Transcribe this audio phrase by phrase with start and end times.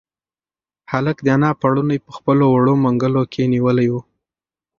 [0.91, 3.95] هلک د انا پړونی په خپلو وړو منگولو کې نیولی و.